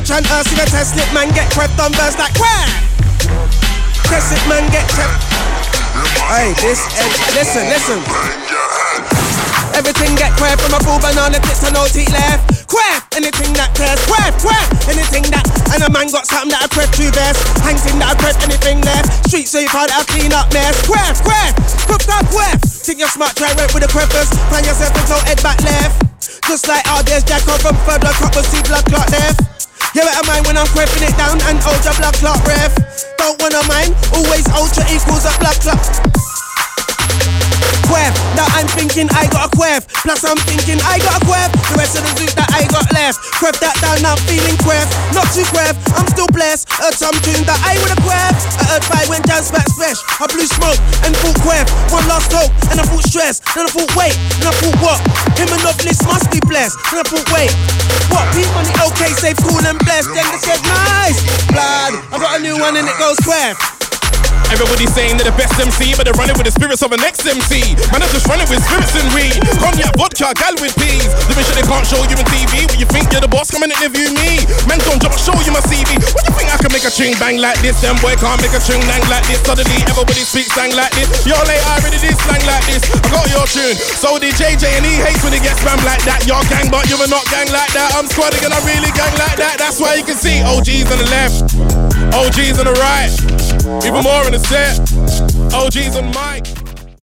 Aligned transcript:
Catch 0.00 0.32
earth, 0.32 0.48
see 0.48 0.56
the 0.56 0.64
test 0.64 0.96
slip, 0.96 1.12
man, 1.12 1.28
get 1.36 1.52
crept 1.52 1.76
on 1.76 1.92
verse 1.92 2.16
like 2.16 2.32
crap. 2.32 2.72
Test 4.08 4.32
man, 4.48 4.64
get 4.72 4.88
crept. 4.88 5.12
Hey, 6.24 6.56
this 6.56 6.80
edge, 6.96 7.20
listen, 7.36 7.68
listen. 7.68 8.00
Everything 9.76 10.16
get 10.16 10.32
crap 10.40 10.56
from 10.56 10.72
a 10.72 10.80
full 10.80 10.96
banana 11.04 11.36
tits 11.44 11.60
and 11.68 11.76
no 11.76 11.84
teeth 11.84 12.08
left. 12.16 12.64
Crap, 12.64 13.12
anything 13.12 13.52
that 13.60 13.76
cares. 13.76 14.00
Crap, 14.08 14.32
crap, 14.40 14.72
anything 14.88 15.28
that. 15.36 15.44
And 15.76 15.84
a 15.84 15.92
man 15.92 16.08
got 16.08 16.24
something 16.24 16.48
that 16.48 16.64
I 16.64 16.68
prep 16.72 16.88
two 16.96 17.12
best. 17.12 17.44
Hanging 17.60 18.00
that 18.00 18.16
I 18.16 18.24
prep 18.24 18.40
anything 18.40 18.80
left. 18.80 19.28
Street 19.28 19.52
sweeper 19.52 19.84
that 19.84 20.00
I 20.00 20.08
clean 20.08 20.32
up 20.32 20.48
mess. 20.56 20.80
Crap, 20.88 21.12
crap, 21.20 21.52
cooked 21.84 22.08
up 22.08 22.24
crap. 22.32 22.56
Think 22.64 23.04
you're 23.04 23.12
smart, 23.12 23.36
try 23.36 23.52
work 23.52 23.76
with 23.76 23.84
the 23.84 23.90
creppers. 23.92 24.32
Plan 24.48 24.64
yourself 24.64 24.96
until 24.96 25.20
head 25.28 25.44
back 25.44 25.60
left. 25.60 26.08
Just 26.48 26.64
like 26.72 26.88
all 26.88 27.04
there's 27.04 27.20
Jack 27.20 27.44
from 27.44 27.76
further 27.84 28.16
couple 28.16 28.42
see 28.48 28.64
blood 28.64 28.88
clot 28.88 29.12
left. 29.12 29.59
You 29.90 30.06
better 30.06 30.22
mind 30.30 30.46
when 30.46 30.54
I'm 30.54 30.70
creeping 30.70 31.02
it 31.02 31.16
down 31.18 31.42
and 31.50 31.58
ultra 31.66 31.90
blood 31.98 32.14
clot 32.22 32.38
ref. 32.46 32.70
Don't 33.18 33.34
wanna 33.42 33.58
mind, 33.66 33.90
always 34.14 34.46
ultra 34.54 34.86
equals 34.86 35.26
a 35.26 35.34
blood 35.42 35.58
clot. 35.58 35.82
Quev, 37.90 38.14
now 38.38 38.46
I'm 38.54 38.70
thinking 38.78 39.10
I 39.10 39.26
got 39.26 39.50
a 39.50 39.56
quev. 39.58 39.82
Plus 40.06 40.22
I'm 40.22 40.38
thinking 40.46 40.78
I 40.86 41.02
got 41.02 41.18
a 41.18 41.26
quev. 41.26 41.50
The 41.74 41.74
rest 41.74 41.98
of 41.98 42.06
the 42.06 42.22
loot 42.22 42.30
that 42.38 42.46
I 42.54 42.70
got 42.70 42.86
left. 42.94 43.18
Quev 43.42 43.58
that 43.58 43.74
down, 43.82 43.98
now 43.98 44.14
I'm 44.14 44.22
feeling 44.30 44.54
quev. 44.62 44.86
Not 45.10 45.26
too 45.34 45.42
quev, 45.50 45.74
I'm 45.98 46.06
still 46.06 46.30
blessed. 46.30 46.70
Heard 46.70 46.94
something 46.94 47.42
that 47.50 47.58
I 47.66 47.74
would 47.82 47.90
have 47.90 48.02
I 48.80 48.82
five 48.88 49.08
when 49.12 49.20
dance 49.28 49.52
back 49.52 49.68
fresh. 49.76 50.00
I 50.16 50.24
blew 50.24 50.48
smoke 50.48 50.80
and 51.04 51.12
thought 51.20 51.36
quev. 51.44 51.68
One 51.92 52.06
last 52.08 52.32
hope 52.32 52.48
and 52.72 52.80
I 52.80 52.84
thought 52.88 53.04
stress. 53.04 53.44
Then 53.52 53.68
I 53.68 53.70
thought 53.70 53.92
wait, 53.92 54.16
and 54.40 54.48
I 54.48 54.54
thought 54.56 54.78
what? 54.80 55.00
Him 55.36 55.52
and 55.52 55.60
novelist 55.60 56.00
must 56.08 56.32
be 56.32 56.40
blessed. 56.48 56.80
Then 56.88 57.04
I 57.04 57.04
thought 57.04 57.28
wait, 57.28 57.52
what? 58.08 58.24
P 58.32 58.48
money 58.56 58.72
okay, 58.88 59.12
safe, 59.12 59.36
cool 59.44 59.60
and 59.60 59.76
blessed. 59.84 60.08
Then 60.16 60.24
they 60.32 60.40
said 60.40 60.60
nice. 60.64 61.20
Blood, 61.52 61.92
I 62.08 62.16
got 62.16 62.32
a 62.38 62.42
new 62.42 62.56
one 62.56 62.76
and 62.80 62.88
it 62.88 62.96
goes 62.96 63.20
quev. 63.20 63.80
Everybody's 64.50 64.90
saying 64.90 65.14
they're 65.14 65.30
the 65.30 65.38
best 65.38 65.54
MC, 65.62 65.94
but 65.94 66.02
they're 66.02 66.18
running 66.18 66.34
with 66.34 66.42
the 66.42 66.50
spirits 66.50 66.82
of 66.82 66.90
an 66.90 66.98
ex-MC. 67.06 67.78
Man, 67.94 68.02
I'm 68.02 68.10
just 68.10 68.26
running 68.26 68.50
with 68.50 68.58
spirits 68.66 68.98
and 68.98 69.06
weed. 69.14 69.38
Cognac, 69.62 69.94
vodka, 69.94 70.34
gal 70.34 70.58
with 70.58 70.74
peas. 70.74 71.06
Living 71.30 71.46
shit 71.46 71.54
they 71.54 71.62
can't 71.62 71.86
show 71.86 72.02
you 72.02 72.18
on 72.18 72.26
TV. 72.26 72.66
When 72.66 72.82
you 72.82 72.88
think 72.90 73.14
you're 73.14 73.22
the 73.22 73.30
boss, 73.30 73.54
come 73.54 73.62
and 73.62 73.70
interview 73.70 74.10
me. 74.10 74.42
Man, 74.66 74.82
don't 74.82 74.98
drop, 74.98 75.14
show 75.22 75.38
you 75.46 75.54
my 75.54 75.62
a 76.90 76.96
ching 76.98 77.14
bang 77.22 77.38
like 77.38 77.58
this? 77.62 77.78
Them 77.80 77.94
boy 78.02 78.18
can't 78.18 78.42
make 78.42 78.50
a 78.50 78.58
ching 78.58 78.82
bang 78.90 79.02
like 79.06 79.22
this. 79.30 79.38
Suddenly, 79.46 79.78
everybody 79.86 80.26
speaks 80.26 80.50
slang 80.50 80.74
like 80.74 80.90
this. 80.98 81.06
Yo, 81.22 81.38
late, 81.46 81.62
I 81.62 81.78
already 81.78 82.02
did 82.02 82.18
slang 82.18 82.42
like 82.46 82.66
this. 82.66 82.82
I 82.90 82.98
got 83.06 83.26
your 83.30 83.46
tune. 83.46 83.78
So 83.78 84.18
did 84.18 84.34
JJ, 84.34 84.66
and 84.74 84.84
he 84.84 84.98
hates 84.98 85.22
when 85.22 85.32
he 85.32 85.38
gets 85.38 85.62
spam 85.62 85.78
like 85.86 86.02
that. 86.10 86.26
You're 86.26 86.42
gang, 86.50 86.66
but 86.66 86.90
you're 86.90 87.06
not 87.06 87.22
gang 87.30 87.46
like 87.54 87.70
that. 87.78 87.94
I'm 87.94 88.10
squadding 88.10 88.42
and 88.42 88.52
I 88.52 88.58
really 88.66 88.90
gang 88.98 89.14
like 89.22 89.38
that. 89.38 89.62
That's 89.62 89.78
why 89.78 89.94
you 89.94 90.04
can 90.04 90.18
see 90.18 90.42
OGs 90.42 90.90
on 90.90 90.98
the 90.98 91.08
left, 91.14 91.54
OGs 92.10 92.58
on 92.58 92.66
the 92.66 92.76
right. 92.82 93.12
Even 93.86 94.02
more 94.02 94.26
in 94.26 94.34
the 94.34 94.42
set. 94.42 94.82
OGs 95.54 95.94
on 95.94 96.10
mic. 96.10 96.49